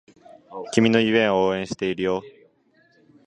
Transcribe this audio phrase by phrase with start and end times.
[0.73, 2.23] 君の夢を応援しているよ